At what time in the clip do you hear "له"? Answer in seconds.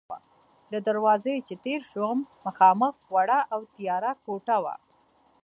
0.71-0.79